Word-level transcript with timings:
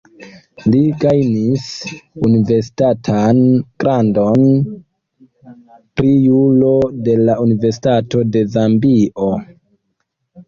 Li 0.73 0.79
gajnis 1.01 1.65
universitatan 2.27 3.41
gradon 3.83 4.47
pri 6.01 6.09
juro 6.13 6.71
de 7.09 7.15
la 7.27 7.35
Universitato 7.45 8.23
de 8.37 8.41
Zambio. 8.57 9.29